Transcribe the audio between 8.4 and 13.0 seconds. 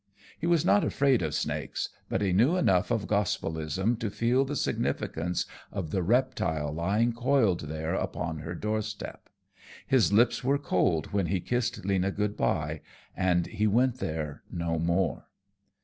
doorstep. His lips were cold when he kissed Lena good by,